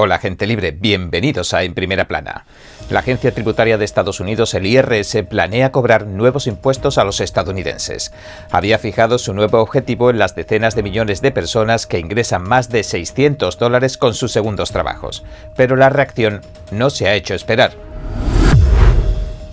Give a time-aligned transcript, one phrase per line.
[0.00, 2.46] Hola gente libre, bienvenidos a En Primera Plana.
[2.88, 8.12] La Agencia Tributaria de Estados Unidos, el IRS, planea cobrar nuevos impuestos a los estadounidenses.
[8.52, 12.68] Había fijado su nuevo objetivo en las decenas de millones de personas que ingresan más
[12.68, 15.24] de 600 dólares con sus segundos trabajos,
[15.56, 17.72] pero la reacción no se ha hecho esperar.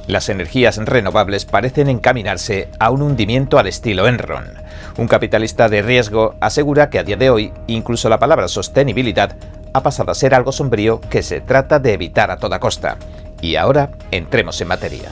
[0.06, 4.46] Las energías renovables parecen encaminarse a un hundimiento al estilo Enron.
[4.98, 9.36] Un capitalista de riesgo asegura que a día de hoy incluso la palabra sostenibilidad
[9.76, 12.98] ha pasado a ser algo sombrío que se trata de evitar a toda costa.
[13.42, 15.12] Y ahora entremos en materia.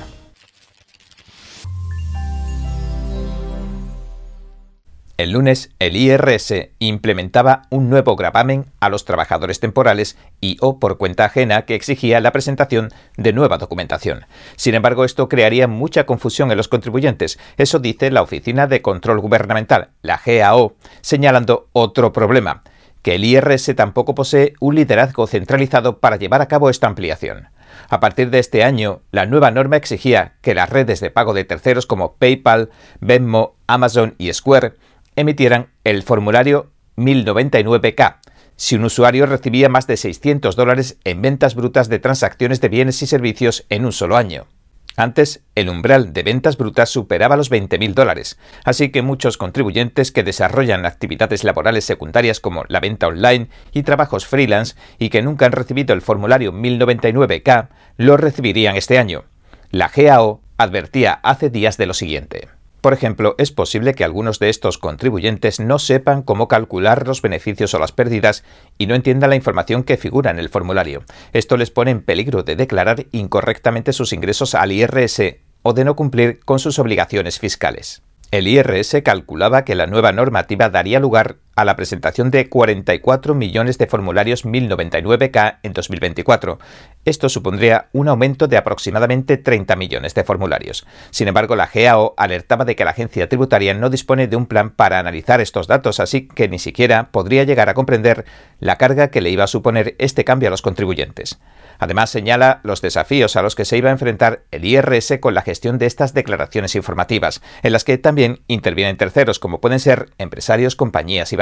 [5.18, 10.98] El lunes, el IRS implementaba un nuevo gravamen a los trabajadores temporales y o por
[10.98, 14.26] cuenta ajena que exigía la presentación de nueva documentación.
[14.56, 17.38] Sin embargo, esto crearía mucha confusión en los contribuyentes.
[17.58, 22.64] Eso dice la Oficina de Control Gubernamental, la GAO, señalando otro problema
[23.04, 27.50] que el IRS tampoco posee un liderazgo centralizado para llevar a cabo esta ampliación.
[27.90, 31.44] A partir de este año, la nueva norma exigía que las redes de pago de
[31.44, 34.73] terceros como PayPal, Venmo, Amazon y Square
[35.16, 38.18] emitieran el formulario 1099K
[38.56, 43.02] si un usuario recibía más de 600 dólares en ventas brutas de transacciones de bienes
[43.02, 44.48] y servicios en un solo año.
[44.95, 50.23] Antes, el umbral de ventas brutas superaba los 20.000 dólares, así que muchos contribuyentes que
[50.23, 55.52] desarrollan actividades laborales secundarias como la venta online y trabajos freelance y que nunca han
[55.52, 59.23] recibido el formulario 1099K, lo recibirían este año.
[59.71, 62.49] La GAO advertía hace días de lo siguiente.
[62.84, 67.73] Por ejemplo, es posible que algunos de estos contribuyentes no sepan cómo calcular los beneficios
[67.73, 68.44] o las pérdidas
[68.78, 71.06] y no entiendan la información que figura en el formulario.
[71.31, 75.95] Esto les pone en peligro de declarar incorrectamente sus ingresos al IRS o de no
[75.95, 78.02] cumplir con sus obligaciones fiscales.
[78.31, 83.78] El IRS calculaba que la nueva normativa daría lugar a la presentación de 44 millones
[83.78, 86.60] de formularios 1099K en 2024.
[87.06, 90.86] Esto supondría un aumento de aproximadamente 30 millones de formularios.
[91.12, 94.72] Sin embargo, la GAO alertaba de que la agencia tributaria no dispone de un plan
[94.72, 98.26] para analizar estos datos, así que ni siquiera podría llegar a comprender
[98.60, 101.39] la carga que le iba a suponer este cambio a los contribuyentes.
[101.80, 105.42] Además, señala los desafíos a los que se iba a enfrentar el IRS con la
[105.42, 110.76] gestión de estas declaraciones informativas, en las que también intervienen terceros como pueden ser empresarios,
[110.76, 111.36] compañías y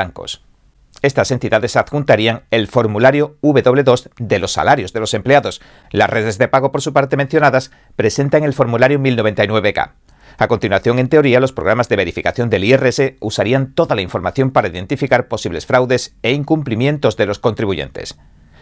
[1.02, 5.62] Estas entidades adjuntarían el formulario W2 de los salarios de los empleados.
[5.92, 9.94] Las redes de pago, por su parte mencionadas, presentan el formulario 1099K.
[10.38, 14.68] A continuación, en teoría, los programas de verificación del IRS usarían toda la información para
[14.68, 18.18] identificar posibles fraudes e incumplimientos de los contribuyentes.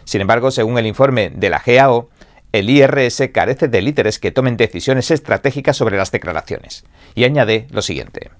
[0.05, 2.09] Sin embargo, según el informe de la GAO,
[2.51, 6.83] el IRS carece de líderes que tomen decisiones estratégicas sobre las declaraciones.
[7.15, 8.31] Y añade lo siguiente.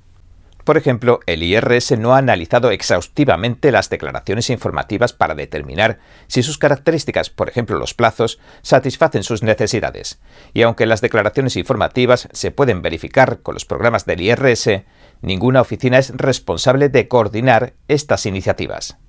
[0.70, 5.98] Por ejemplo, el IRS no ha analizado exhaustivamente las declaraciones informativas para determinar
[6.28, 10.22] si sus características, por ejemplo los plazos, satisfacen sus necesidades.
[10.54, 14.84] Y aunque las declaraciones informativas se pueden verificar con los programas del IRS,
[15.24, 19.00] ninguna oficina es responsable de coordinar estas iniciativas.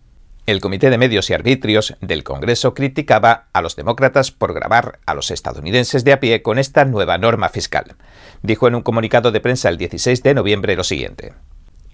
[0.47, 5.13] El Comité de Medios y Arbitrios del Congreso criticaba a los demócratas por grabar a
[5.13, 7.97] los estadounidenses de a pie con esta nueva norma fiscal.
[8.43, 11.35] Dijo en un comunicado de prensa el 16 de noviembre lo siguiente.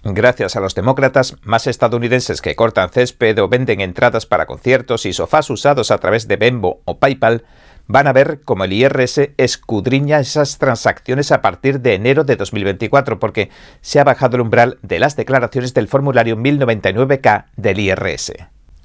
[0.03, 5.13] Gracias a los demócratas, más estadounidenses que cortan césped o venden entradas para conciertos y
[5.13, 7.43] sofás usados a través de Bembo o PayPal
[7.87, 13.19] van a ver cómo el IRS escudriña esas transacciones a partir de enero de 2024
[13.19, 13.49] porque
[13.81, 18.33] se ha bajado el umbral de las declaraciones del formulario 1099K del IRS.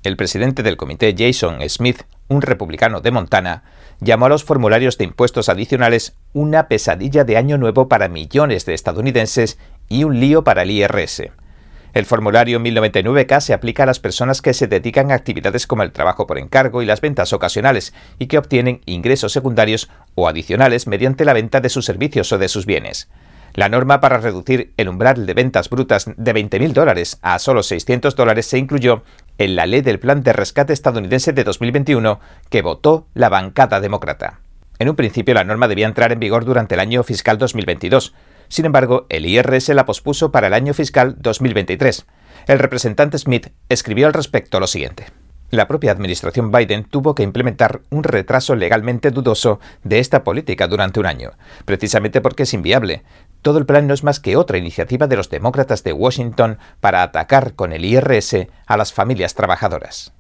[0.05, 3.63] El presidente del comité Jason Smith, un republicano de Montana,
[4.01, 8.75] llamó a los formularios de impuestos adicionales una pesadilla de año nuevo para millones de
[8.75, 9.59] estadounidenses
[9.89, 11.31] y un lío para el IRS.
[11.93, 15.93] El formulario 1099K se aplica a las personas que se dedican a actividades como el
[15.93, 21.27] trabajo por encargo y las ventas ocasionales y que obtienen ingresos secundarios o adicionales mediante
[21.27, 23.09] la venta de sus servicios o de sus bienes.
[23.55, 28.17] La norma para reducir el umbral de ventas brutas de 20.000 dólares a solo 600
[28.17, 29.03] dólares se incluyó
[29.37, 32.19] en la ley del Plan de Rescate estadounidense de 2021
[32.49, 34.41] que votó la bancada demócrata.
[34.79, 38.15] En un principio la norma debía entrar en vigor durante el año fiscal 2022,
[38.53, 42.05] sin embargo, el IRS la pospuso para el año fiscal 2023.
[42.47, 45.07] El representante Smith escribió al respecto lo siguiente.
[45.49, 51.01] La propia administración Biden tuvo que implementar un retraso legalmente dudoso de esta política durante
[51.01, 51.31] un año,
[51.65, 53.05] precisamente porque es inviable.
[53.41, 57.03] Todo el plan no es más que otra iniciativa de los demócratas de Washington para
[57.03, 60.13] atacar con el IRS a las familias trabajadoras.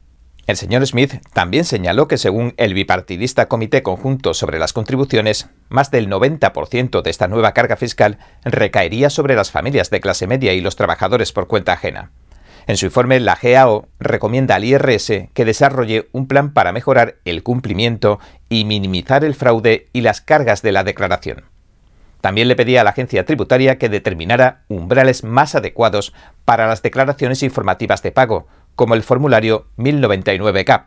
[0.47, 5.93] El señor Smith también señaló que según el bipartidista Comité Conjunto sobre las Contribuciones, más
[5.93, 10.61] del 90% de esta nueva carga fiscal recaería sobre las familias de clase media y
[10.61, 12.11] los trabajadores por cuenta ajena.
[12.67, 17.45] En su informe, la GAO recomienda al IRS que desarrolle un plan para mejorar el
[17.45, 18.19] cumplimiento
[18.49, 21.45] y minimizar el fraude y las cargas de la declaración.
[22.21, 26.13] También le pedía a la agencia tributaria que determinara umbrales más adecuados
[26.45, 30.87] para las declaraciones informativas de pago, como el formulario 1099K.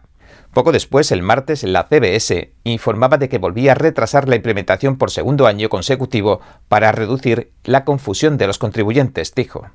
[0.54, 5.12] Poco después, el martes, la CBS informaba de que volvía a retrasar la implementación por
[5.12, 6.40] segundo año consecutivo
[6.70, 9.68] para reducir la confusión de los contribuyentes, dijo.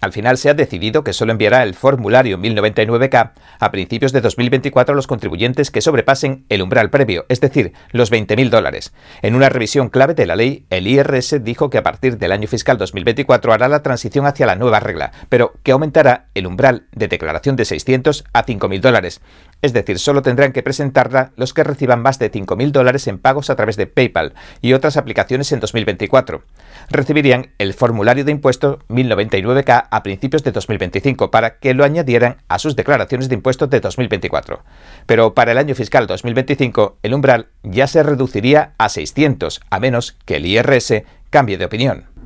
[0.00, 4.92] Al final se ha decidido que solo enviará el formulario 1099K a principios de 2024
[4.92, 8.92] a los contribuyentes que sobrepasen el umbral previo, es decir, los 20.000 dólares.
[9.22, 12.48] En una revisión clave de la ley, el IRS dijo que a partir del año
[12.48, 17.08] fiscal 2024 hará la transición hacia la nueva regla, pero que aumentará el umbral de
[17.08, 19.20] declaración de 600 a 5.000 dólares.
[19.60, 23.50] Es decir, solo tendrán que presentarla los que reciban más de 5.000 dólares en pagos
[23.50, 26.42] a través de PayPal y otras aplicaciones en 2024.
[26.90, 32.58] Recibirían el formulario de impuesto 1099K a principios de 2025 para que lo añadieran a
[32.58, 34.62] sus declaraciones de impuestos de 2024.
[35.06, 40.16] Pero para el año fiscal 2025 el umbral ya se reduciría a 600, a menos
[40.24, 42.17] que el IRS cambie de opinión.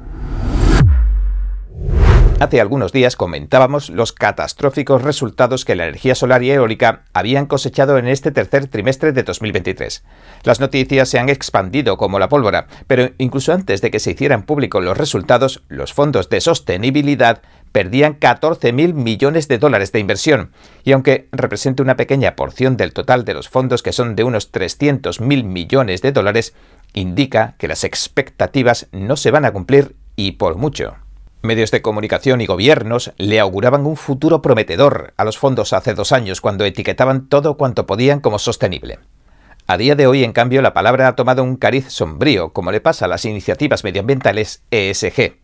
[2.43, 7.99] Hace algunos días comentábamos los catastróficos resultados que la energía solar y eólica habían cosechado
[7.99, 10.03] en este tercer trimestre de 2023.
[10.43, 14.43] Las noticias se han expandido como la pólvora, pero incluso antes de que se hicieran
[14.43, 20.51] públicos los resultados, los fondos de sostenibilidad perdían 14.000 millones de dólares de inversión,
[20.83, 24.51] y aunque represente una pequeña porción del total de los fondos que son de unos
[24.51, 26.55] 300.000 millones de dólares,
[26.93, 31.02] indica que las expectativas no se van a cumplir y por mucho.
[31.43, 36.13] Medios de comunicación y gobiernos le auguraban un futuro prometedor a los fondos hace dos
[36.13, 39.01] años cuando etiquetaban todo cuanto podían como sostenible.
[39.67, 42.81] A día de hoy, en cambio, la palabra ha tomado un cariz sombrío, como le
[42.81, 45.42] pasa a las iniciativas medioambientales ESG.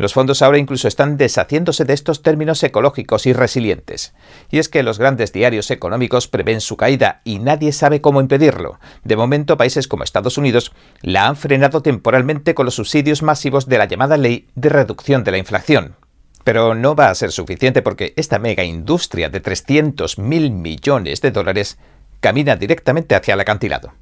[0.00, 4.14] Los fondos ahora incluso están deshaciéndose de estos términos ecológicos y resilientes.
[4.50, 8.80] Y es que los grandes diarios económicos prevén su caída y nadie sabe cómo impedirlo.
[9.04, 13.76] De momento, países como Estados Unidos la han frenado temporalmente con los subsidios masivos de
[13.76, 15.96] la llamada ley de reducción de la inflación.
[16.44, 21.76] Pero no va a ser suficiente porque esta mega industria de 300.000 millones de dólares
[22.20, 23.92] camina directamente hacia el acantilado.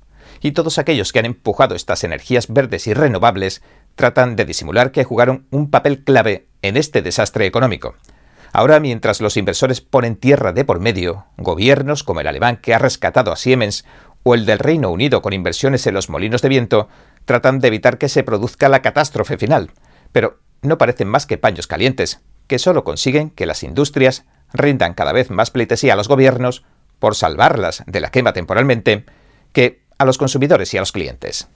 [0.41, 3.63] Y todos aquellos que han empujado estas energías verdes y renovables
[3.95, 7.97] tratan de disimular que jugaron un papel clave en este desastre económico.
[8.53, 12.79] Ahora, mientras los inversores ponen tierra de por medio, gobiernos como el alemán que ha
[12.79, 13.85] rescatado a Siemens
[14.23, 16.89] o el del Reino Unido con inversiones en los molinos de viento,
[17.25, 19.71] tratan de evitar que se produzca la catástrofe final.
[20.13, 25.13] Pero no parecen más que paños calientes, que solo consiguen que las industrias rindan cada
[25.13, 26.65] vez más pleitesía a los gobiernos
[26.99, 29.05] por salvarlas de la quema temporalmente,
[29.53, 31.49] que a los consumidores y a los clientes.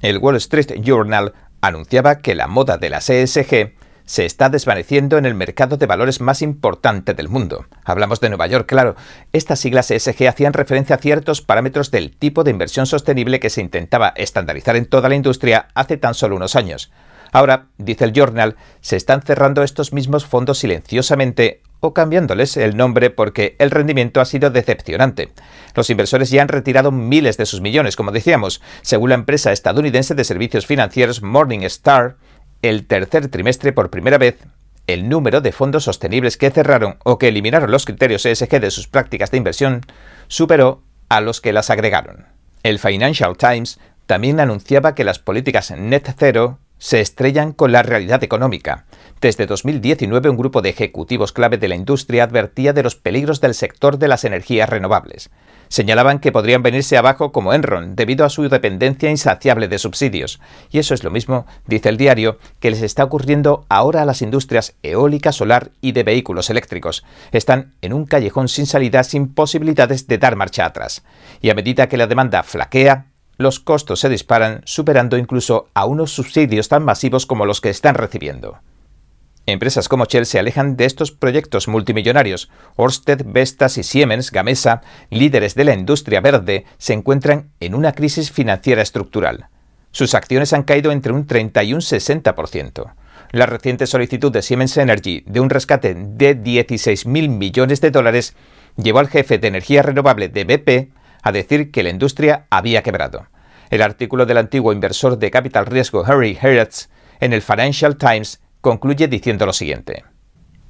[0.00, 3.74] El Wall Street Journal anunciaba que la moda de las ESG
[4.08, 7.66] se está desvaneciendo en el mercado de valores más importante del mundo.
[7.84, 8.96] Hablamos de Nueva York, claro.
[9.34, 13.60] Estas siglas ESG hacían referencia a ciertos parámetros del tipo de inversión sostenible que se
[13.60, 16.90] intentaba estandarizar en toda la industria hace tan solo unos años.
[17.32, 23.10] Ahora, dice el Journal, se están cerrando estos mismos fondos silenciosamente o cambiándoles el nombre
[23.10, 25.30] porque el rendimiento ha sido decepcionante.
[25.74, 28.60] Los inversores ya han retirado miles de sus millones, como decíamos.
[28.82, 32.16] Según la empresa estadounidense de servicios financieros Morningstar,
[32.62, 34.38] el tercer trimestre por primera vez
[34.88, 38.88] el número de fondos sostenibles que cerraron o que eliminaron los criterios ESG de sus
[38.88, 39.82] prácticas de inversión
[40.28, 42.26] superó a los que las agregaron.
[42.62, 48.22] El Financial Times también anunciaba que las políticas net zero se estrellan con la realidad
[48.24, 48.86] económica.
[49.20, 53.54] Desde 2019, un grupo de ejecutivos clave de la industria advertía de los peligros del
[53.54, 55.30] sector de las energías renovables.
[55.68, 60.40] Señalaban que podrían venirse abajo como Enron debido a su dependencia insaciable de subsidios.
[60.70, 64.22] Y eso es lo mismo, dice el diario, que les está ocurriendo ahora a las
[64.22, 67.04] industrias eólica, solar y de vehículos eléctricos.
[67.32, 71.02] Están en un callejón sin salida, sin posibilidades de dar marcha atrás.
[71.42, 73.06] Y a medida que la demanda flaquea,
[73.38, 77.94] los costos se disparan, superando incluso a unos subsidios tan masivos como los que están
[77.94, 78.58] recibiendo.
[79.46, 82.50] Empresas como Shell se alejan de estos proyectos multimillonarios.
[82.76, 88.30] Orsted, Vestas y Siemens Gamesa, líderes de la industria verde, se encuentran en una crisis
[88.30, 89.46] financiera estructural.
[89.90, 92.92] Sus acciones han caído entre un 30 y un 60%.
[93.30, 98.34] La reciente solicitud de Siemens Energy de un rescate de 16.000 millones de dólares
[98.76, 100.97] llevó al jefe de energía renovable de BP
[101.28, 103.28] a decir que la industria había quebrado.
[103.70, 106.88] El artículo del antiguo inversor de capital riesgo Harry Hertz
[107.20, 110.04] en el Financial Times concluye diciendo lo siguiente.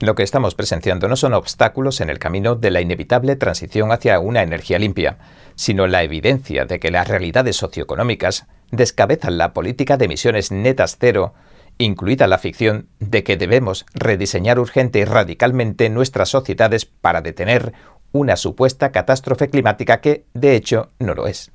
[0.01, 4.21] Lo que estamos presenciando no son obstáculos en el camino de la inevitable transición hacia
[4.21, 5.19] una energía limpia,
[5.57, 11.35] sino la evidencia de que las realidades socioeconómicas descabezan la política de emisiones netas cero
[11.79, 17.73] incluida la ficción, de que debemos rediseñar urgente y radicalmente nuestras sociedades para detener
[18.13, 21.53] una supuesta catástrofe climática que, de hecho, no lo es.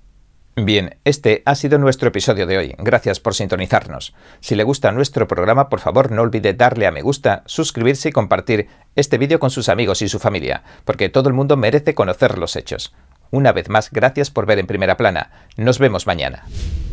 [0.55, 2.75] Bien, este ha sido nuestro episodio de hoy.
[2.77, 4.13] Gracias por sintonizarnos.
[4.39, 8.11] Si le gusta nuestro programa, por favor no olvide darle a me gusta, suscribirse y
[8.11, 12.37] compartir este vídeo con sus amigos y su familia, porque todo el mundo merece conocer
[12.37, 12.93] los hechos.
[13.31, 15.31] Una vez más, gracias por ver en primera plana.
[15.57, 16.43] Nos vemos mañana.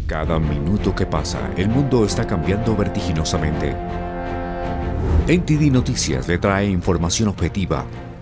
[0.07, 3.76] Cada minuto que pasa, el mundo está cambiando vertiginosamente.
[5.29, 7.85] NTD Noticias le trae información objetiva,